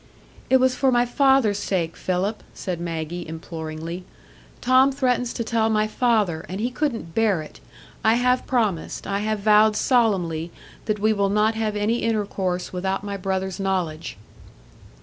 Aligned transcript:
"It 0.49 0.57
was 0.57 0.73
for 0.73 0.91
my 0.91 1.05
father's 1.05 1.59
sake, 1.59 1.95
Philip," 1.95 2.41
said 2.55 2.81
Maggie, 2.81 3.27
imploringly. 3.27 4.03
"Tom 4.59 4.91
threatens 4.91 5.31
to 5.33 5.43
tell 5.43 5.69
my 5.69 5.85
father, 5.85 6.43
and 6.49 6.59
he 6.59 6.71
couldn't 6.71 7.13
bear 7.13 7.43
it; 7.43 7.59
I 8.03 8.15
have 8.15 8.47
promised, 8.47 9.05
I 9.05 9.19
have 9.19 9.41
vowed 9.41 9.75
solemnly, 9.75 10.49
that 10.85 10.97
we 10.97 11.13
will 11.13 11.29
not 11.29 11.53
have 11.53 11.75
any 11.75 11.99
intercourse 11.99 12.73
without 12.73 13.03
my 13.03 13.15
brother's 13.15 13.59
knowledge." 13.59 14.17